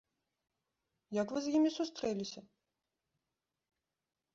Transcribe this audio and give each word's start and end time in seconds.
Як 1.21 1.27
вы 1.37 1.45
з 1.49 1.55
імі 1.59 1.71
сустрэліся? 1.77 2.41